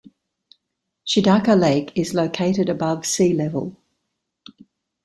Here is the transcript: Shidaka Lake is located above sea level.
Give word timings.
Shidaka 1.05 1.55
Lake 1.55 1.91
is 1.93 2.15
located 2.15 2.69
above 2.69 3.05
sea 3.05 3.33
level. 3.33 3.77